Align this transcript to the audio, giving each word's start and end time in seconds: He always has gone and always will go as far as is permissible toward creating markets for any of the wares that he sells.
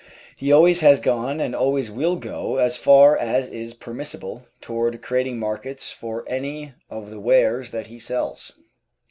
He 0.35 0.51
always 0.51 0.79
has 0.79 0.99
gone 0.99 1.39
and 1.39 1.53
always 1.53 1.91
will 1.91 2.15
go 2.15 2.55
as 2.57 2.75
far 2.75 3.15
as 3.15 3.47
is 3.49 3.75
permissible 3.75 4.47
toward 4.59 4.99
creating 5.03 5.37
markets 5.37 5.91
for 5.91 6.27
any 6.27 6.73
of 6.89 7.11
the 7.11 7.19
wares 7.19 7.69
that 7.69 7.85
he 7.85 7.99
sells. 7.99 8.51